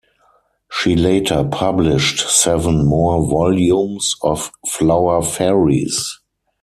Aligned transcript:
She 0.71 0.95
later 0.95 1.43
published 1.51 2.27
seven 2.27 2.87
more 2.87 3.23
volumes 3.29 4.15
of 4.23 4.49
Flower 4.67 5.21
Fairies. 5.21 6.17